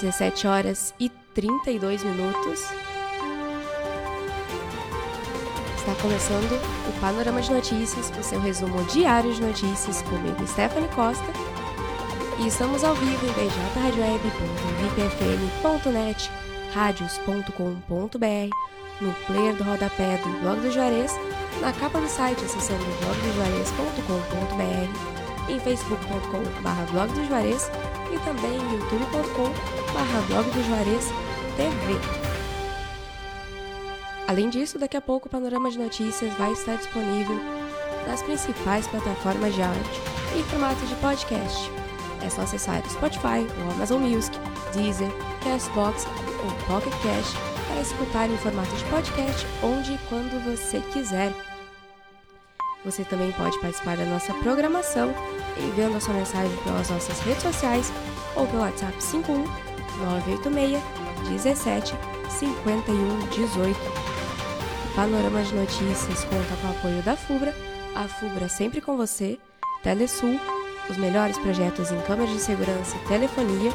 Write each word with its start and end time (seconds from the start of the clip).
17 0.00 0.46
horas 0.46 0.94
e 1.00 1.08
32 1.34 2.04
minutos. 2.04 2.60
Está 5.76 5.94
começando 6.02 6.60
o 6.88 7.00
Panorama 7.00 7.40
de 7.40 7.50
Notícias, 7.52 8.12
o 8.18 8.22
seu 8.22 8.38
resumo 8.40 8.84
diário 8.84 9.32
de 9.32 9.40
notícias 9.40 10.02
comigo, 10.02 10.46
Stephanie 10.46 10.88
Costa. 10.88 11.24
E 12.38 12.48
estamos 12.48 12.84
ao 12.84 12.94
vivo 12.94 13.26
em 13.26 13.32
bjradioweb.vipfm.net, 13.32 16.30
radios.com.br, 16.74 18.50
no 19.00 19.14
player 19.26 19.54
do 19.54 19.64
rodapé 19.64 20.18
do 20.18 20.28
Blog 20.40 20.60
do 20.60 20.70
Juarez, 20.70 21.18
na 21.60 21.72
capa 21.72 21.98
do 22.00 22.08
site 22.08 22.44
acessando 22.44 22.84
blogdojuarez.com.br, 23.00 25.25
em 25.48 25.58
facebook.com.br 25.60 26.92
blog 26.92 27.26
Juarez 27.26 27.70
e 28.12 28.18
também 28.24 28.56
em 28.56 28.72
youtube.com.br 28.74 30.26
blog 30.28 30.62
Juarez 30.66 31.08
TV. 31.56 32.26
Além 34.28 34.50
disso, 34.50 34.78
daqui 34.78 34.96
a 34.96 35.00
pouco 35.00 35.28
o 35.28 35.30
Panorama 35.30 35.70
de 35.70 35.78
Notícias 35.78 36.32
vai 36.34 36.52
estar 36.52 36.76
disponível 36.76 37.38
nas 38.06 38.22
principais 38.22 38.86
plataformas 38.88 39.54
de 39.54 39.62
áudio 39.62 39.82
em 40.36 40.42
formato 40.44 40.84
de 40.86 40.94
podcast. 40.96 41.70
É 42.22 42.28
só 42.28 42.42
acessar 42.42 42.84
o 42.84 42.90
Spotify, 42.90 43.46
o 43.64 43.70
Amazon 43.72 44.02
Music, 44.02 44.36
Deezer, 44.72 45.10
Castbox 45.44 46.06
ou 46.44 46.50
Pocket 46.66 46.92
Cast 47.02 47.36
para 47.68 47.80
escutar 47.80 48.28
em 48.28 48.36
formato 48.38 48.74
de 48.74 48.84
podcast 48.84 49.46
onde 49.62 49.92
e 49.92 49.98
quando 50.08 50.42
você 50.44 50.80
quiser. 50.92 51.32
Você 52.86 53.04
também 53.04 53.32
pode 53.32 53.58
participar 53.58 53.96
da 53.96 54.04
nossa 54.04 54.32
programação 54.34 55.12
enviando 55.58 55.96
a 55.96 56.00
sua 56.00 56.14
mensagem 56.14 56.56
pelas 56.58 56.88
nossas 56.88 57.18
redes 57.20 57.42
sociais 57.42 57.92
ou 58.36 58.46
pelo 58.46 58.62
WhatsApp 58.62 59.02
51 59.02 59.44
986 60.04 60.82
17 61.28 61.94
51 62.30 63.28
18. 63.28 63.76
O 63.76 64.94
Panorama 64.94 65.42
de 65.42 65.54
Notícias 65.54 66.24
conta 66.24 66.56
com 66.60 66.68
o 66.68 66.70
apoio 66.70 67.02
da 67.02 67.16
FUBRA, 67.16 67.54
a 67.94 68.04
FUBRA 68.04 68.48
sempre 68.48 68.80
com 68.80 68.96
você, 68.96 69.38
Telesul, 69.82 70.40
os 70.88 70.96
melhores 70.96 71.36
projetos 71.38 71.90
em 71.90 72.00
câmeras 72.02 72.32
de 72.32 72.40
segurança 72.40 72.96
e 72.96 73.08
telefonia, 73.08 73.72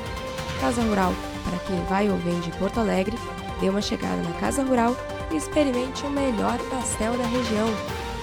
Casa 0.61 0.81
Rural 0.81 1.13
para 1.43 1.59
quem 1.59 1.83
vai 1.85 2.09
ou 2.09 2.17
vem 2.17 2.39
de 2.39 2.51
Porto 2.51 2.79
Alegre, 2.79 3.17
dê 3.59 3.69
uma 3.69 3.81
chegada 3.81 4.21
na 4.21 4.39
Casa 4.39 4.63
Rural 4.63 4.95
e 5.31 5.35
experimente 5.35 6.05
o 6.05 6.09
melhor 6.09 6.57
pastel 6.69 7.17
da 7.17 7.25
região, 7.25 7.67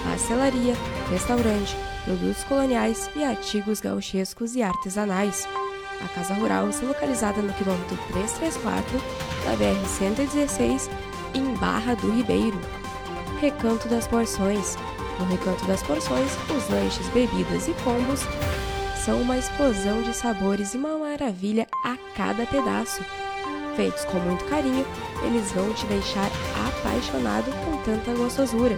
pastelaria, 0.03 0.75
restaurante, 1.09 1.75
produtos 2.03 2.43
coloniais 2.43 3.09
e 3.15 3.23
artigos 3.23 3.81
gauchescos 3.81 4.55
e 4.55 4.61
artesanais. 4.61 5.47
A 6.03 6.07
Casa 6.09 6.33
Rural 6.33 6.69
está 6.69 6.85
localizada 6.85 7.41
no 7.41 7.53
quilômetro 7.53 7.97
334 8.13 8.99
da 9.43 9.55
BR-116, 9.57 10.89
em 11.33 11.53
Barra 11.55 11.95
do 11.95 12.09
Ribeiro. 12.11 12.59
Recanto 13.41 13.87
das 13.87 14.07
Porções. 14.07 14.77
No 15.19 15.25
Recanto 15.25 15.65
das 15.65 15.83
Porções, 15.83 16.31
os 16.49 16.69
lanches, 16.69 17.07
bebidas 17.09 17.67
e 17.67 17.73
combos 17.83 18.21
são 19.03 19.21
uma 19.21 19.37
explosão 19.37 20.01
de 20.01 20.13
sabores 20.13 20.73
e 20.73 20.77
uma 20.77 20.97
maravilha 20.97 21.67
a 21.83 21.97
cada 22.15 22.45
pedaço. 22.45 23.03
Feitos 23.75 24.03
com 24.05 24.19
muito 24.19 24.45
carinho, 24.45 24.85
eles 25.23 25.51
vão 25.51 25.73
te 25.73 25.85
deixar 25.87 26.29
apaixonado 26.67 27.51
com 27.65 27.77
tanta 27.83 28.13
gostosura. 28.13 28.77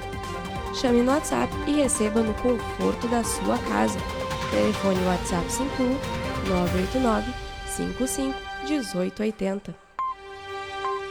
Chame 0.74 1.02
no 1.02 1.12
WhatsApp 1.12 1.54
e 1.68 1.74
receba 1.74 2.22
no 2.22 2.34
conforto 2.36 3.08
da 3.08 3.24
sua 3.24 3.58
casa. 3.58 4.00
Telefone 4.50 5.06
WhatsApp 5.06 5.52
51 5.52 5.98
989 6.48 7.34
55 7.68 8.40
1880. 8.64 9.76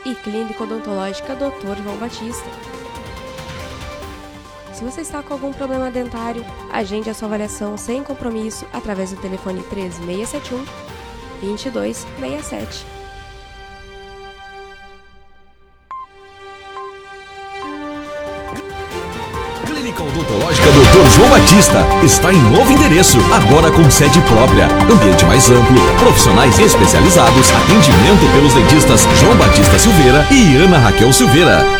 E 0.06 0.14
Clínica 0.14 0.64
Odontológica 0.64 1.34
Dr. 1.34 1.82
João 1.82 1.96
Batista. 1.98 2.48
Se 4.72 4.82
você 4.82 5.02
está 5.02 5.22
com 5.22 5.34
algum 5.34 5.52
problema 5.52 5.90
dentário, 5.90 6.42
agende 6.72 7.10
a 7.10 7.14
sua 7.14 7.28
avaliação 7.28 7.76
sem 7.76 8.02
compromisso 8.02 8.66
através 8.72 9.10
do 9.10 9.20
telefone 9.20 9.62
3671 9.64 10.64
2267. 11.42 12.99
Odontológica 20.10 20.66
Dr. 20.72 21.08
João 21.14 21.28
Batista 21.30 21.86
está 22.02 22.32
em 22.32 22.42
novo 22.50 22.72
endereço, 22.72 23.18
agora 23.32 23.70
com 23.70 23.88
sede 23.88 24.20
própria, 24.22 24.66
ambiente 24.92 25.24
mais 25.24 25.48
amplo, 25.48 25.80
profissionais 26.00 26.58
especializados, 26.58 27.52
atendimento 27.52 28.32
pelos 28.32 28.52
dentistas 28.52 29.06
João 29.20 29.36
Batista 29.36 29.78
Silveira 29.78 30.26
e 30.30 30.56
Ana 30.56 30.78
Raquel 30.78 31.12
Silveira. 31.12 31.79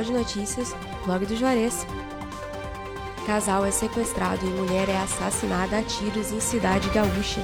Portal 0.00 0.04
de 0.04 0.12
notícias 0.12 0.74
Blog 1.04 1.26
do 1.26 1.36
Juarez. 1.36 1.86
Casal 3.26 3.64
é 3.64 3.70
sequestrado 3.70 4.44
e 4.44 4.50
mulher 4.50 4.88
é 4.88 4.96
assassinada 4.96 5.78
a 5.78 5.82
tiros 5.82 6.32
em 6.32 6.40
cidade 6.40 6.88
gaúcha. 6.90 7.40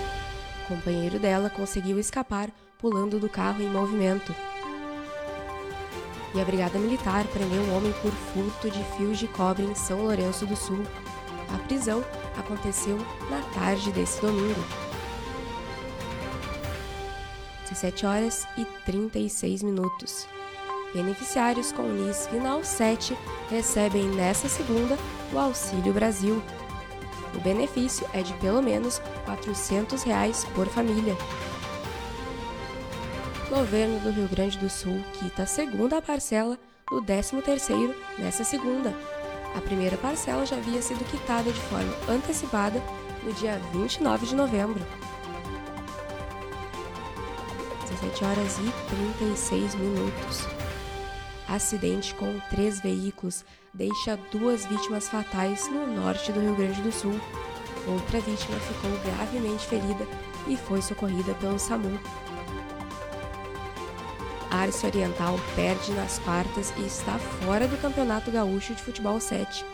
Companheiro 0.67 1.19
dela 1.19 1.51
conseguiu 1.51 1.99
escapar 1.99 2.51
pulando 2.79 3.19
do 3.19 3.29
carro 3.29 3.63
em 3.63 3.69
movimento. 3.69 4.35
E 6.35 6.41
a 6.41 6.45
Brigada 6.45 6.79
Militar 6.79 7.25
prendeu 7.29 7.63
um 7.63 7.77
homem 7.77 7.93
por 8.03 8.13
furto 8.13 8.71
de 8.71 8.83
fios 8.97 9.19
de 9.19 9.29
cobre 9.29 9.65
em 9.65 9.75
São 9.75 10.03
Lourenço 10.03 10.45
do 10.47 10.57
Sul. 10.57 10.83
A 11.55 11.59
prisão 11.67 12.05
aconteceu 12.37 12.99
na 13.31 13.41
tarde 13.55 13.93
desse 13.93 14.21
domingo. 14.21 14.65
17 17.71 18.07
horas 18.07 18.47
e 18.57 18.65
36 18.85 19.63
minutos. 19.63 20.36
Beneficiários 20.97 21.73
com 21.73 21.83
NIS 21.83 22.27
Final 22.29 22.65
7 22.65 23.15
recebem 23.51 24.05
nesta 24.05 24.49
segunda 24.49 24.97
o 25.31 25.39
Auxílio 25.39 25.93
Brasil. 25.93 26.43
O 27.35 27.41
benefício 27.41 28.09
é 28.15 28.23
de 28.23 28.33
pelo 28.35 28.63
menos 28.63 28.99
400 29.27 30.03
reais 30.05 30.47
por 30.55 30.67
família. 30.69 31.15
Governo 33.51 34.01
do 34.01 34.11
Rio 34.11 34.27
Grande 34.27 34.57
do 34.57 34.71
Sul 34.71 35.05
quita 35.13 35.43
a 35.43 35.47
segunda 35.47 36.01
parcela 36.01 36.59
do 36.89 37.03
13º 37.03 37.95
nesta 38.19 38.43
segunda. 38.43 38.95
A 39.55 39.61
primeira 39.61 39.99
parcela 39.99 40.47
já 40.47 40.57
havia 40.57 40.81
sido 40.81 41.05
quitada 41.11 41.53
de 41.53 41.61
forma 41.61 41.95
antecipada 42.09 42.83
no 43.23 43.35
dia 43.35 43.61
29 43.71 44.25
de 44.25 44.35
novembro. 44.35 44.83
17 47.83 48.25
horas 48.25 48.59
e 48.61 49.19
36 49.19 49.75
minutos. 49.75 50.56
Acidente 51.49 52.15
com 52.15 52.39
três 52.51 52.81
veículos 52.81 53.45
deixa 53.73 54.17
duas 54.33 54.67
vítimas 54.67 55.09
fatais 55.09 55.69
no 55.69 55.87
norte 55.87 56.33
do 56.33 56.41
Rio 56.41 56.57
Grande 56.57 56.83
do 56.83 56.91
Sul. 56.91 57.21
Outra 57.87 58.21
vítima 58.21 58.59
ficou 58.59 58.91
gravemente 59.05 59.67
ferida 59.67 60.07
e 60.49 60.57
foi 60.57 60.83
socorrida 60.83 61.35
pelo 61.35 61.59
SAMU. 61.59 62.01
Arce 64.51 64.87
Oriental 64.87 65.39
perde 65.55 65.93
nas 65.93 66.19
quartas 66.21 66.73
e 66.79 66.87
está 66.87 67.19
fora 67.19 67.69
do 67.69 67.77
Campeonato 67.81 68.31
Gaúcho 68.31 68.75
de 68.75 68.83
Futebol 68.83 69.21
7. 69.21 69.65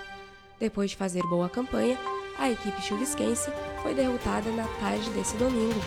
Depois 0.59 0.91
de 0.91 0.97
fazer 0.97 1.23
boa 1.23 1.49
campanha, 1.49 1.99
a 2.39 2.51
equipe 2.51 2.83
chuvisquense 2.83 3.51
foi 3.83 3.95
derrotada 3.95 4.51
na 4.51 4.67
tarde 4.81 5.09
desse 5.11 5.37
domingo. 5.37 5.81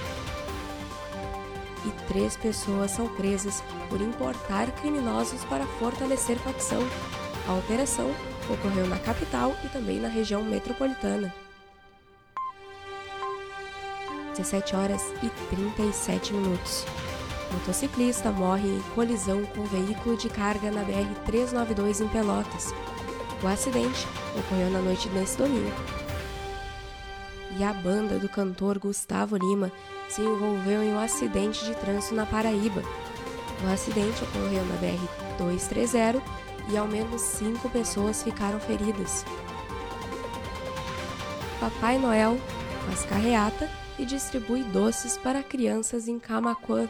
E 1.86 2.08
três 2.08 2.36
pessoas 2.36 2.92
são 2.92 3.08
presas 3.08 3.64
por 3.90 4.02
importar 4.02 4.72
criminosos 4.72 5.44
para 5.46 5.66
fortalecer 5.80 6.38
facção. 6.40 6.82
A 7.48 7.54
operação 7.54 8.10
ocorreu 8.50 8.88
na 8.88 8.98
capital 8.98 9.56
e 9.64 9.70
também 9.70 10.00
na 10.00 10.08
região 10.08 10.44
metropolitana. 10.44 11.34
17 14.36 14.76
horas 14.76 15.02
e 15.24 15.30
37 15.56 16.34
minutos. 16.34 16.86
Motociclista 17.52 18.32
morre 18.32 18.68
em 18.68 18.82
colisão 18.94 19.46
com 19.46 19.64
veículo 19.64 20.18
de 20.18 20.28
carga 20.28 20.72
na 20.72 20.84
BR-392 20.84 22.04
em 22.04 22.08
Pelotas. 22.10 22.74
O 23.42 23.48
acidente 23.48 24.08
ocorreu 24.38 24.70
na 24.72 24.80
noite 24.80 25.08
desse 25.10 25.38
domingo. 25.38 25.72
E 27.58 27.64
a 27.64 27.72
banda 27.72 28.20
do 28.20 28.28
cantor 28.28 28.78
Gustavo 28.78 29.38
Lima 29.38 29.72
se 30.10 30.22
envolveu 30.22 30.84
em 30.84 30.94
um 30.94 31.00
acidente 31.00 31.66
de 31.66 31.76
trânsito 31.76 32.16
na 32.16 32.26
Paraíba. 32.26 32.82
O 33.64 33.72
acidente 33.72 34.24
ocorreu 34.24 34.64
na 34.66 34.76
BR-230 35.40 36.22
e 36.70 36.78
ao 36.78 36.88
menos 36.88 37.22
cinco 37.22 37.70
pessoas 37.70 38.24
ficaram 38.24 38.60
feridas. 38.60 39.26
Papai 41.60 41.98
Noel 41.98 42.38
faz 42.86 43.06
carreata 43.06 43.70
e 43.98 44.06
distribui 44.06 44.64
doces 44.64 45.18
para 45.18 45.42
crianças 45.42 46.08
em 46.08 46.20
Camaquã. 46.20 46.88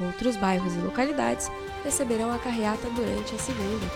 Outros 0.00 0.36
bairros 0.36 0.74
e 0.74 0.78
localidades 0.78 1.50
receberão 1.84 2.32
a 2.32 2.38
carreata 2.38 2.88
durante 2.90 3.34
a 3.34 3.38
segunda. 3.38 3.86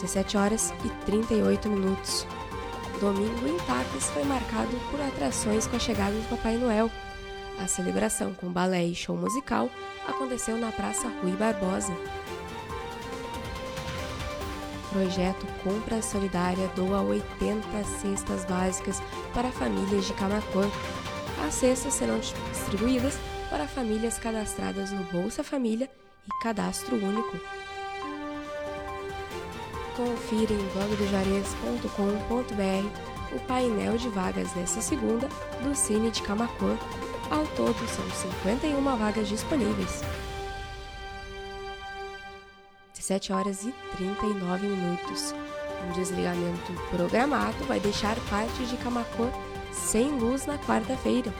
17 0.00 0.36
horas 0.36 0.72
e 0.84 0.88
38 1.06 1.68
minutos. 1.68 2.26
Domingo 3.00 3.46
em 3.46 3.56
Tapes 3.66 4.10
foi 4.10 4.24
marcado 4.24 4.70
por 4.90 5.00
atrações 5.00 5.66
com 5.66 5.76
a 5.76 5.78
chegada 5.78 6.12
do 6.12 6.28
Papai 6.28 6.56
Noel. 6.56 6.90
A 7.60 7.66
celebração 7.66 8.32
com 8.34 8.50
balé 8.50 8.84
e 8.84 8.94
show 8.94 9.16
musical 9.16 9.68
aconteceu 10.06 10.56
na 10.56 10.72
Praça 10.72 11.08
Rui 11.22 11.32
Barbosa. 11.32 11.92
Projeto 14.90 15.44
Compra 15.62 16.00
Solidária 16.00 16.68
doa 16.68 17.02
80 17.02 17.84
cestas 18.00 18.44
básicas 18.44 19.02
para 19.34 19.50
famílias 19.50 20.06
de 20.06 20.12
Camacuã. 20.14 20.70
As 21.44 21.54
cestas 21.54 21.94
serão 21.94 22.20
distribuídas 22.20 23.18
para 23.50 23.66
famílias 23.66 24.18
cadastradas 24.18 24.92
no 24.92 25.02
Bolsa 25.04 25.42
Família 25.42 25.90
e 26.26 26.42
Cadastro 26.42 26.96
Único. 26.96 27.63
Confira 29.96 30.52
em 30.52 30.68
blogdojuarez.com.br 30.72 33.34
o 33.34 33.40
painel 33.46 33.96
de 33.96 34.08
vagas 34.08 34.50
desta 34.52 34.80
segunda 34.80 35.28
do 35.62 35.74
Cine 35.74 36.10
de 36.10 36.22
Camacuã. 36.22 36.76
Ao 37.30 37.46
todo, 37.48 37.76
são 37.88 38.32
51 38.32 38.96
vagas 38.96 39.28
disponíveis. 39.28 40.02
17 42.94 43.32
horas 43.32 43.64
e 43.64 43.74
39 43.96 44.66
minutos. 44.66 45.34
Um 45.86 45.92
desligamento 45.92 46.72
programado 46.90 47.64
vai 47.66 47.78
deixar 47.78 48.16
parte 48.30 48.64
de 48.64 48.76
Camacuã 48.78 49.30
sem 49.72 50.18
luz 50.18 50.46
na 50.46 50.58
quarta-feira. 50.58 51.32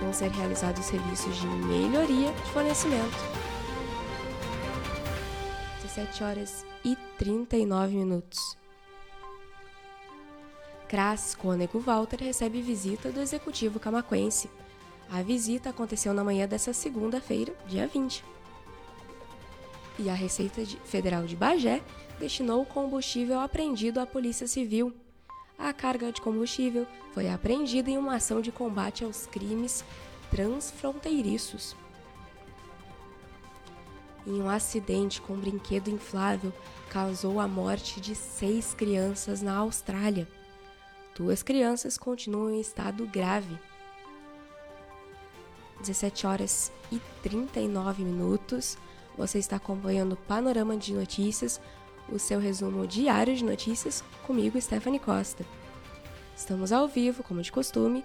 Vão 0.00 0.12
ser 0.12 0.30
realizados 0.30 0.84
serviços 0.84 1.36
de 1.36 1.46
melhoria 1.46 2.32
de 2.32 2.50
fornecimento. 2.50 3.44
17 5.94 6.24
horas 6.24 6.66
e 6.84 6.96
39 7.18 7.94
minutos. 7.94 8.58
Cras 10.88 11.34
Cônego 11.34 11.78
Walter 11.78 12.20
recebe 12.20 12.60
visita 12.60 13.12
do 13.12 13.20
executivo 13.20 13.78
camaquense. 13.78 14.50
A 15.10 15.22
visita 15.22 15.70
aconteceu 15.70 16.12
na 16.12 16.24
manhã 16.24 16.48
dessa 16.48 16.72
segunda-feira, 16.72 17.54
dia 17.68 17.86
20 17.86 18.24
e 19.96 20.10
a 20.10 20.14
Receita 20.14 20.60
Federal 20.84 21.24
de 21.24 21.36
Bagé 21.36 21.80
destinou 22.18 22.62
o 22.62 22.66
combustível 22.66 23.38
apreendido 23.38 24.00
à 24.00 24.06
Polícia 24.06 24.48
Civil. 24.48 24.92
A 25.56 25.72
carga 25.72 26.10
de 26.10 26.20
combustível 26.20 26.84
foi 27.12 27.28
apreendida 27.28 27.88
em 27.88 27.96
uma 27.96 28.16
ação 28.16 28.40
de 28.40 28.50
combate 28.50 29.04
aos 29.04 29.26
crimes 29.26 29.84
transfronteiriços. 30.30 31.76
Em 34.26 34.40
um 34.40 34.48
acidente 34.48 35.20
com 35.20 35.34
um 35.34 35.40
brinquedo 35.40 35.88
inflável, 35.88 36.52
causou 36.88 37.40
a 37.40 37.46
morte 37.46 38.00
de 38.00 38.14
seis 38.14 38.72
crianças 38.74 39.42
na 39.42 39.56
Austrália. 39.56 40.26
Duas 41.16 41.42
crianças 41.42 41.98
continuam 41.98 42.50
em 42.50 42.60
estado 42.60 43.06
grave. 43.06 43.58
17 45.80 46.26
horas 46.26 46.72
e 46.90 46.98
39 47.22 48.02
minutos. 48.02 48.78
Você 49.16 49.38
está 49.38 49.54
acompanhando 49.56 50.14
o 50.14 50.16
Panorama 50.16 50.74
de 50.76 50.92
Notícias, 50.94 51.60
o 52.08 52.18
seu 52.18 52.40
resumo 52.40 52.84
diário 52.86 53.36
de 53.36 53.44
notícias, 53.44 54.02
comigo, 54.26 54.58
Stephanie 54.60 54.98
Costa. 54.98 55.46
Estamos 56.36 56.72
ao 56.72 56.88
vivo, 56.88 57.22
como 57.22 57.42
de 57.42 57.52
costume, 57.52 58.04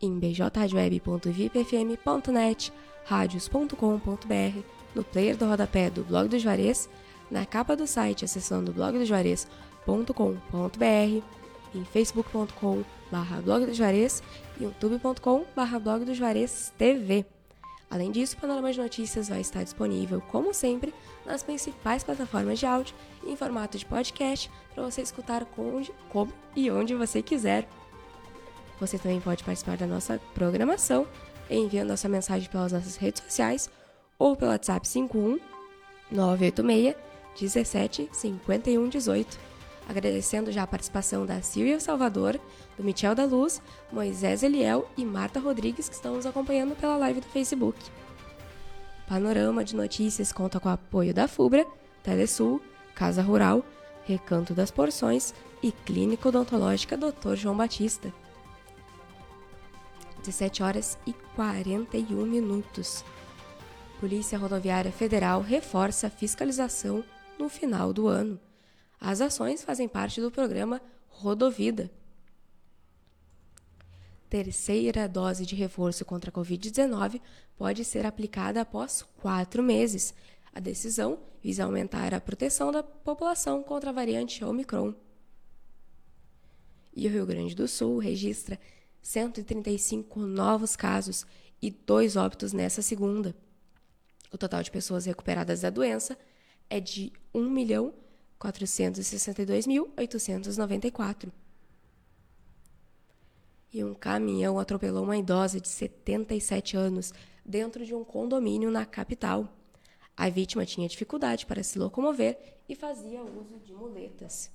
em 0.00 0.18
bjradioweb.vipfm.net, 0.18 2.72
radios.com.br, 3.04 4.77
no 4.94 5.04
player 5.04 5.36
do 5.36 5.46
rodapé 5.46 5.90
do 5.90 6.04
Blog 6.04 6.28
do 6.28 6.38
Juarez, 6.38 6.88
na 7.30 7.44
capa 7.44 7.76
do 7.76 7.86
site 7.86 8.24
acessando 8.24 8.72
blogdojuarez.com.br, 8.72 11.24
em 11.74 11.84
facebook.com 11.84 12.82
barra 13.10 13.42
e 14.60 14.62
youtube.com 14.62 15.44
barra. 15.54 15.80
Além 17.90 18.10
disso, 18.10 18.36
o 18.36 18.40
Panorama 18.40 18.70
de 18.70 18.78
Notícias 18.78 19.28
vai 19.28 19.40
estar 19.40 19.62
disponível, 19.62 20.20
como 20.20 20.52
sempre, 20.52 20.92
nas 21.24 21.42
principais 21.42 22.04
plataformas 22.04 22.58
de 22.58 22.66
áudio 22.66 22.94
em 23.26 23.34
formato 23.34 23.78
de 23.78 23.86
podcast 23.86 24.50
para 24.74 24.84
você 24.84 25.00
escutar 25.00 25.46
onde, 25.56 25.90
como 26.10 26.32
e 26.54 26.70
onde 26.70 26.94
você 26.94 27.22
quiser. 27.22 27.66
Você 28.78 28.98
também 28.98 29.20
pode 29.20 29.42
participar 29.42 29.76
da 29.76 29.86
nossa 29.86 30.20
programação 30.34 31.06
enviando 31.50 31.90
a 31.90 31.96
sua 31.96 32.10
mensagem 32.10 32.48
pelas 32.50 32.72
nossas 32.72 32.96
redes 32.96 33.22
sociais 33.22 33.70
ou 34.18 34.36
pelo 34.36 34.50
WhatsApp 34.50 34.86
51 34.86 35.38
986 36.10 36.96
17 37.38 38.08
51 38.12 38.88
18 38.88 39.48
agradecendo 39.88 40.52
já 40.52 40.64
a 40.64 40.66
participação 40.66 41.24
da 41.24 41.40
Silvia 41.40 41.80
Salvador, 41.80 42.38
do 42.76 42.84
Michel 42.84 43.14
da 43.14 43.24
Luz, 43.24 43.62
Moisés 43.90 44.42
Eliel 44.42 44.88
e 44.96 45.04
Marta 45.04 45.40
Rodrigues, 45.40 45.88
que 45.88 45.94
estão 45.94 46.14
nos 46.14 46.26
acompanhando 46.26 46.76
pela 46.76 46.98
live 46.98 47.20
do 47.20 47.26
Facebook. 47.28 47.78
O 49.04 49.08
Panorama 49.08 49.64
de 49.64 49.74
Notícias 49.74 50.30
conta 50.30 50.60
com 50.60 50.68
o 50.68 50.72
apoio 50.72 51.14
da 51.14 51.26
FUBRA, 51.26 51.66
Telesul, 52.02 52.60
Casa 52.94 53.22
Rural, 53.22 53.64
Recanto 54.04 54.52
das 54.52 54.70
Porções 54.70 55.32
e 55.62 55.72
Clínica 55.72 56.28
Odontológica 56.28 56.94
Dr. 56.94 57.34
João 57.34 57.56
Batista. 57.56 58.12
17 60.18 60.62
horas 60.62 60.98
e 61.06 61.14
41 61.34 62.26
minutos. 62.26 63.02
Polícia 63.98 64.38
Rodoviária 64.38 64.92
Federal 64.92 65.40
reforça 65.40 66.06
a 66.06 66.10
fiscalização 66.10 67.02
no 67.36 67.48
final 67.48 67.92
do 67.92 68.06
ano. 68.06 68.38
As 69.00 69.20
ações 69.20 69.64
fazem 69.64 69.88
parte 69.88 70.20
do 70.20 70.30
programa 70.30 70.80
Rodovida. 71.08 71.90
Terceira 74.30 75.08
dose 75.08 75.44
de 75.44 75.56
reforço 75.56 76.04
contra 76.04 76.30
a 76.30 76.32
Covid-19 76.32 77.20
pode 77.56 77.84
ser 77.84 78.06
aplicada 78.06 78.60
após 78.60 79.02
quatro 79.20 79.64
meses. 79.64 80.14
A 80.54 80.60
decisão 80.60 81.18
visa 81.42 81.64
aumentar 81.64 82.14
a 82.14 82.20
proteção 82.20 82.70
da 82.70 82.84
população 82.84 83.64
contra 83.64 83.90
a 83.90 83.92
variante 83.92 84.44
Omicron. 84.44 84.94
E 86.94 87.08
o 87.08 87.10
Rio 87.10 87.26
Grande 87.26 87.52
do 87.52 87.66
Sul 87.66 87.98
registra 87.98 88.60
135 89.02 90.20
novos 90.20 90.76
casos 90.76 91.26
e 91.60 91.68
dois 91.68 92.14
óbitos 92.14 92.52
nessa 92.52 92.80
segunda. 92.80 93.34
O 94.30 94.38
total 94.38 94.62
de 94.62 94.70
pessoas 94.70 95.06
recuperadas 95.06 95.62
da 95.62 95.70
doença 95.70 96.18
é 96.68 96.78
de 96.80 97.10
1 97.34 97.48
milhão 97.48 97.94
462.894. 98.40 101.32
E 103.72 103.82
um 103.84 103.94
caminhão 103.94 104.58
atropelou 104.58 105.04
uma 105.04 105.16
idosa 105.16 105.60
de 105.60 105.68
77 105.68 106.76
anos 106.76 107.14
dentro 107.44 107.84
de 107.84 107.94
um 107.94 108.02
condomínio 108.04 108.70
na 108.70 108.86
capital. 108.86 109.52
A 110.16 110.30
vítima 110.30 110.64
tinha 110.64 110.88
dificuldade 110.88 111.44
para 111.46 111.62
se 111.62 111.78
locomover 111.78 112.58
e 112.68 112.74
fazia 112.74 113.22
uso 113.22 113.56
de 113.58 113.72
muletas. 113.72 114.50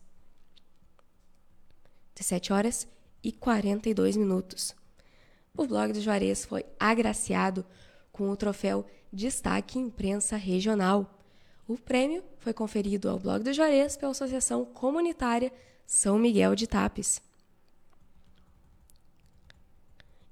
17 2.16 2.54
horas 2.54 2.88
e 3.24 3.32
42 3.32 4.18
minutos. 4.18 4.76
O 5.56 5.66
blog 5.66 5.94
do 5.94 6.02
Juarez 6.02 6.46
foi 6.46 6.66
agraciado 6.80 7.66
com 8.14 8.30
o 8.30 8.38
troféu 8.38 8.86
Destaque 9.12 9.78
Imprensa 9.78 10.38
Regional 10.38 11.14
o 11.68 11.78
prêmio 11.78 12.24
foi 12.40 12.54
conferido 12.54 13.10
ao 13.10 13.18
Blog 13.18 13.44
do 13.44 13.54
Juarez 13.54 13.96
pela 13.96 14.12
Associação 14.12 14.66
Comunitária 14.66 15.50
São 15.86 16.20
Miguel 16.20 16.56
de 16.56 16.68
Tapes. 16.68 17.22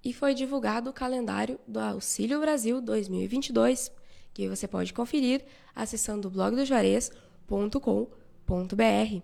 E 0.04 0.14
foi 0.14 0.34
divulgado 0.34 0.90
o 0.90 0.94
calendário 0.94 1.60
do 1.68 1.80
Auxílio 1.80 2.42
Brasil 2.42 2.82
2022, 2.82 3.92
que 4.34 4.50
você 4.50 4.68
pode 4.68 4.94
conferir 4.94 5.46
acessando 5.74 6.30
blogdojuarez.com.br. 6.30 9.24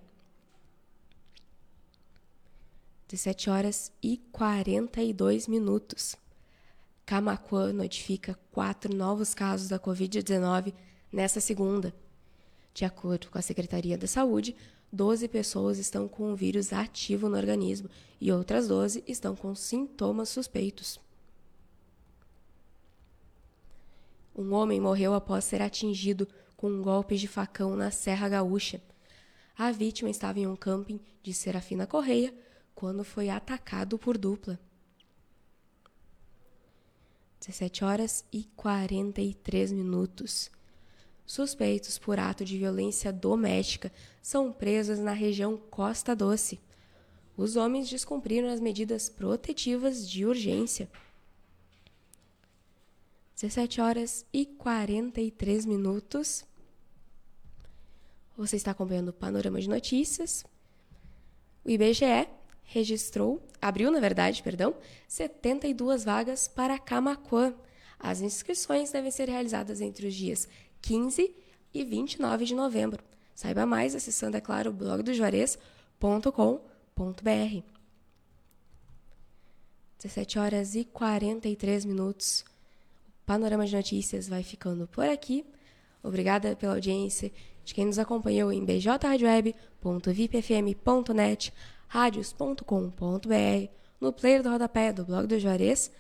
17 3.10 3.50
horas 3.50 3.92
e 4.02 4.18
42 4.32 5.48
minutos. 5.48 6.16
Camacuã 7.08 7.72
notifica 7.72 8.38
quatro 8.52 8.94
novos 8.94 9.34
casos 9.34 9.70
da 9.70 9.80
Covid-19 9.80 10.74
nesta 11.10 11.40
segunda. 11.40 11.96
De 12.74 12.84
acordo 12.84 13.30
com 13.30 13.38
a 13.38 13.42
Secretaria 13.42 13.98
da 13.98 14.06
Saúde, 14.06 14.54
12 14.92 15.30
pessoas 15.30 15.78
estão 15.78 16.06
com 16.06 16.34
o 16.34 16.36
vírus 16.36 16.74
ativo 16.74 17.30
no 17.30 17.38
organismo 17.38 17.90
e 18.20 18.30
outras 18.30 18.68
12 18.68 19.06
estão 19.08 19.38
com 19.38 19.56
sintomas 19.56 20.28
suspeitos. 20.28 21.00
Um 24.36 24.54
homem 24.54 24.82
morreu 24.82 25.14
após 25.14 25.46
ser 25.46 25.62
atingido 25.62 26.28
com 26.58 26.70
um 26.70 26.82
golpe 26.82 27.16
de 27.16 27.26
facão 27.30 27.74
na 27.78 27.90
Serra 27.90 28.28
Gaúcha. 28.28 28.82
A 29.58 29.72
vítima 29.72 30.10
estava 30.10 30.42
em 30.42 30.46
um 30.46 30.58
camping 30.58 31.00
de 31.24 31.34
Serafina 31.34 31.88
Correia 31.88 32.36
quando 32.76 33.06
foi 33.06 33.30
atacado 33.30 33.98
por 33.98 34.18
dupla. 34.18 34.60
17 37.39 37.84
horas 37.84 38.25
e 38.32 38.44
43 38.56 39.72
minutos. 39.72 40.50
Suspeitos 41.25 41.98
por 41.98 42.20
ato 42.20 42.46
de 42.46 42.58
violência 42.58 43.12
doméstica 43.12 43.91
são 44.22 44.51
presos 44.51 44.98
na 45.00 45.12
região 45.12 45.58
Costa 45.58 46.15
Doce. 46.15 46.60
Os 47.36 47.56
homens 47.56 47.89
descumpriram 47.89 48.48
as 48.48 48.60
medidas 48.60 49.10
protetivas 49.10 50.10
de 50.10 50.25
urgência. 50.25 50.89
17 53.36 53.82
horas 53.82 54.25
e 54.34 54.46
43 54.46 55.65
minutos. 55.65 56.44
Você 58.36 58.56
está 58.56 58.72
acompanhando 58.72 59.10
o 59.10 59.13
Panorama 59.13 59.62
de 59.62 59.70
Notícias. 59.70 60.44
O 61.63 61.70
IBGE 61.70 62.27
registrou, 62.68 63.42
abriu, 63.62 63.90
na 63.90 64.00
verdade, 64.00 64.44
perdão, 64.44 64.76
72 65.08 66.04
vagas 66.04 66.48
para 66.48 66.78
Camacuã. 66.78 67.56
As 67.98 68.22
inscrições 68.22 68.92
devem 68.92 69.10
ser 69.10 69.28
realizadas 69.28 69.82
entre 69.82 70.06
os 70.06 70.14
dias 70.14 70.48
15 70.82 71.34
e 71.74 71.84
29 71.84 72.46
de 72.46 72.54
novembro. 72.54 73.04
Saiba 73.34 73.66
mais 73.66 73.96
acessando, 73.96 74.38
é 74.38 74.42
claro, 74.42 74.70
o 74.70 74.74
blog 74.74 75.02
do 75.02 75.12
Juarez.com.br. 75.14 77.64
17 79.98 80.38
horas 80.38 80.76
e 80.76 80.86
43 80.86 81.86
minutos. 81.86 82.46
O 83.22 83.24
Panorama 83.26 83.66
de 83.66 83.76
Notícias 83.76 84.28
vai 84.28 84.44
ficando 84.44 84.88
por 84.88 85.08
aqui. 85.08 85.44
Obrigada 86.04 86.56
pela 86.56 86.74
audiência 86.74 87.32
de 87.64 87.74
quem 87.74 87.86
nos 87.86 87.98
acompanhou 87.98 88.52
em 88.52 88.64
bjradioweb.vipfm.net 88.64 91.54
radios.com.br, 91.88 93.72
no 94.00 94.13
player 94.13 94.44
do 94.44 94.50
rodapé 94.50 94.94
do 94.94 95.06
blog 95.06 95.27
do 95.27 95.39
Juarez, 95.39 95.91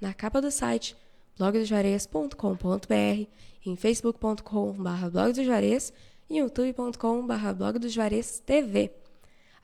na 0.00 0.12
capa 0.12 0.40
do 0.40 0.50
site 0.50 0.96
blogdojuarez.com.br, 1.36 3.28
em 3.64 3.76
facebook.com.br 3.76 5.10
blog 5.10 5.32
do 5.32 5.44
Juarez 5.44 5.92
e 6.28 6.38
youtube.com.br 6.38 7.52
blog 7.56 7.78
do 7.78 7.88
Juarez 7.88 8.40
TV. 8.40 8.92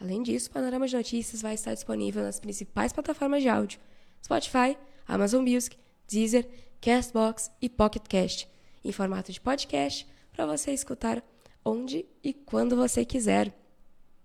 Além 0.01 0.23
disso, 0.23 0.51
o 0.51 0.53
Panorama 0.53 0.87
de 0.87 0.97
Notícias 0.97 1.41
vai 1.41 1.55
estar 1.55 1.75
disponível 1.75 2.23
nas 2.23 2.41
principais 2.41 2.93
plataformas 2.93 3.43
de 3.43 3.49
áudio, 3.49 3.79
Spotify, 4.23 4.77
Amazon 5.07 5.47
Music, 5.49 5.77
Deezer, 6.09 6.49
Castbox 6.81 7.51
e 7.61 7.69
Pocket 7.69 8.03
Cast, 8.09 8.49
em 8.85 8.91
formato 8.91 9.31
de 9.31 9.41
podcast 9.41 10.07
para 10.33 10.47
você 10.47 10.73
escutar 10.73 11.23
onde 11.65 12.05
e 12.23 12.33
quando 12.33 12.75
você 12.75 13.05
quiser. 13.05 13.62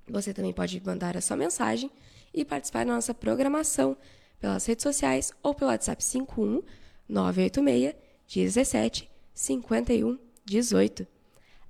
Você 0.10 0.34
também 0.34 0.54
pode 0.54 0.82
mandar 0.86 1.18
a 1.18 1.22
sua 1.22 1.36
mensagem 1.36 1.92
e 2.34 2.46
participar 2.46 2.86
da 2.86 2.94
nossa 2.94 3.14
programação 3.14 3.98
pelas 4.40 4.66
redes 4.66 4.84
sociais 4.84 5.32
ou 5.44 5.54
pelo 5.54 5.72
WhatsApp 5.72 6.04
51 6.04 6.62
986 7.10 7.96
17 8.28 9.10
51 9.34 10.18
18. 10.46 11.08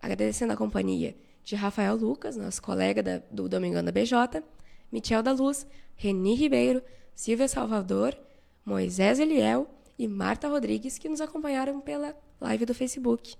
Agradecendo 0.02 0.54
a 0.54 0.58
companhia 0.58 1.16
de 1.44 1.56
Rafael 1.56 1.96
Lucas, 1.96 2.36
nosso 2.36 2.62
colega 2.62 3.02
da, 3.02 3.22
do 3.32 3.48
Domingão 3.48 3.84
da 3.84 3.92
BJ, 3.92 4.44
Michel 4.92 5.24
da 5.24 5.32
Luz, 5.32 5.66
Reni 5.96 6.36
Ribeiro, 6.36 6.82
Silvia 7.16 7.48
Salvador, 7.48 8.18
Moisés 8.64 9.20
Eliel 9.20 9.68
e 9.98 10.08
Marta 10.08 10.48
Rodrigues, 10.48 10.98
que 10.98 11.10
nos 11.10 11.22
acompanharam 11.22 11.80
pela 11.80 12.16
live 12.40 12.66
do 12.66 12.74
Facebook. 12.74 13.36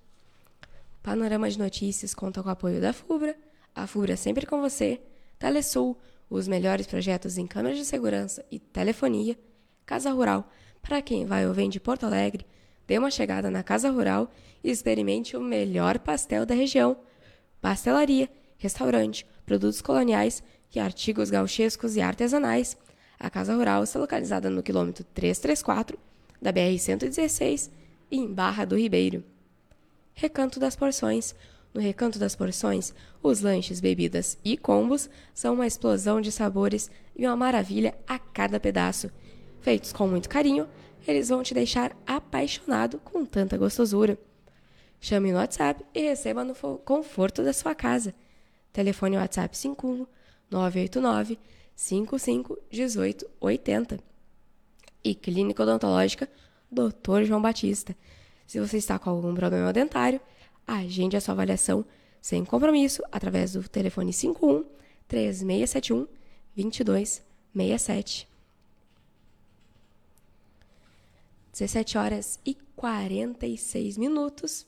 Panorama 1.04 1.50
de 1.50 1.60
Notícias 1.60 2.14
conta 2.14 2.42
com 2.42 2.50
o 2.50 2.52
apoio 2.52 2.82
da 2.82 2.92
FUBRA, 2.92 3.36
a 3.78 3.86
FUBRA 3.86 4.18
sempre 4.18 4.46
com 4.48 4.60
você, 4.60 5.00
Telesul, 5.38 5.96
os 6.28 6.48
melhores 6.48 6.88
projetos 6.88 7.38
em 7.38 7.46
câmeras 7.46 7.78
de 7.78 7.86
segurança 7.86 8.44
e 8.52 8.60
telefonia, 8.60 9.38
Casa 9.86 10.12
Rural, 10.12 10.50
para 10.82 11.00
quem 11.00 11.26
vai 11.26 11.48
ou 11.48 11.54
vem 11.54 11.70
de 11.70 11.80
Porto 11.80 12.06
Alegre, 12.06 12.46
dê 12.88 12.98
uma 12.98 13.12
chegada 13.12 13.52
na 13.52 13.62
Casa 13.62 13.92
Rural 13.92 14.32
e 14.64 14.72
experimente 14.72 15.38
o 15.38 15.42
melhor 15.42 16.00
pastel 16.00 16.44
da 16.44 16.56
região. 16.56 16.98
Pastelaria, 17.62 18.28
restaurante, 18.58 19.28
produtos 19.46 19.80
coloniais 19.80 20.42
e 20.74 20.80
artigos 20.80 21.30
gauchescos 21.30 21.96
e 21.96 22.02
artesanais. 22.02 22.76
A 23.20 23.30
Casa 23.30 23.56
Rural 23.56 23.84
está 23.84 24.00
localizada 24.00 24.50
no 24.50 24.64
quilômetro 24.64 25.04
334 25.14 26.00
da 26.42 26.52
BR-116 26.52 27.70
em 28.12 28.34
Barra 28.34 28.66
do 28.66 28.76
Ribeiro. 28.76 29.24
Recanto 30.16 30.60
das 30.60 30.76
Porções, 30.76 31.36
no 31.74 31.82
Recanto 31.82 32.18
das 32.18 32.36
Porções, 32.36 32.94
os 33.22 33.42
lanches, 33.42 33.80
bebidas 33.80 34.38
e 34.44 34.58
combos 34.58 35.10
são 35.34 35.54
uma 35.54 35.68
explosão 35.68 36.22
de 36.22 36.32
sabores 36.32 36.90
e 37.16 37.26
uma 37.26 37.36
maravilha 37.36 37.94
a 38.08 38.18
cada 38.18 38.60
pedaço. 38.60 39.12
Feitos 39.62 39.92
com 39.92 40.08
muito 40.08 40.30
carinho, 40.30 40.68
eles 41.08 41.30
vão 41.30 41.44
te 41.44 41.54
deixar 41.54 41.96
apaixonado 42.06 43.00
com 43.00 43.26
tanta 43.26 43.58
gostosura. 43.58 44.18
Chame 45.00 45.32
no 45.32 45.38
WhatsApp 45.38 45.86
e 45.94 46.02
receba 46.02 46.44
no 46.44 46.56
conforto 46.56 47.44
da 47.44 47.54
sua 47.54 47.76
casa. 47.76 48.14
Telefone 48.74 49.18
WhatsApp 49.18 49.58
51 49.58 50.08
989 50.50 51.40
55 51.76 52.58
18 52.70 53.30
80. 53.40 54.00
E 55.04 55.16
Clínica 55.16 55.64
Odontológica 55.64 56.28
Dr. 56.72 57.24
João 57.24 57.42
Batista. 57.42 57.96
Se 58.46 58.60
você 58.60 58.78
está 58.78 58.98
com 58.98 59.10
algum 59.10 59.34
problema 59.34 59.72
dentário, 59.72 60.20
agende 60.68 61.16
a 61.16 61.22
sua 61.22 61.34
avaliação 61.34 61.86
sem 62.22 62.44
compromisso 62.44 63.02
através 63.12 63.54
do 63.54 63.68
telefone 63.70 64.12
51 64.12 64.66
3671 65.08 66.08
2267. 66.56 68.28
17 71.54 71.98
horas 71.98 72.40
e 72.46 72.54
46 72.76 73.98
minutos. 73.98 74.68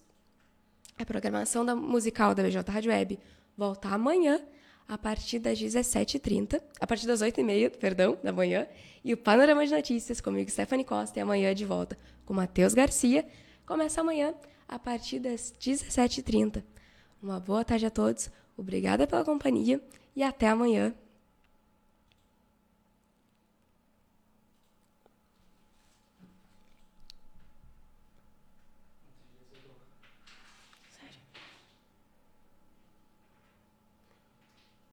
A 0.98 1.06
programação 1.06 1.64
da 1.66 1.76
musical 1.76 2.34
da 2.34 2.42
BJ 2.42 2.72
Rádio 2.72 2.92
Web 2.92 3.20
volta 3.56 3.90
amanhã 3.90 4.42
a 4.88 4.98
partir 4.98 5.38
das 5.38 5.60
17h30, 5.60 6.60
a 6.80 6.88
partir 6.88 7.06
das 7.06 7.22
8h30, 7.22 7.78
perdão, 7.78 8.18
da 8.24 8.32
manhã, 8.32 8.68
e 9.04 9.14
o 9.14 9.18
Panorama 9.18 9.64
de 9.64 9.72
Notícias 9.72 10.20
comigo, 10.20 10.50
Stephanie 10.50 10.84
Costa, 10.84 11.20
e 11.20 11.22
amanhã 11.22 11.54
de 11.54 11.64
volta 11.64 11.96
com 12.26 12.34
Matheus 12.34 12.74
Garcia, 12.74 13.24
começa 13.68 14.02
amanhã 14.02 14.34
a 14.70 14.78
partir 14.78 15.20
das 15.20 15.52
17h30. 15.60 16.64
Uma 17.22 17.40
boa 17.40 17.66
tarde 17.66 17.88
a 17.88 17.90
todos, 17.90 18.30
obrigada 18.56 19.08
pela 19.08 19.26
companhia 19.26 19.82
e 20.16 20.22
até 20.22 20.48
amanhã. 20.48 20.94